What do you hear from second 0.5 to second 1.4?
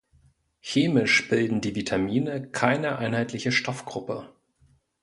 Chemisch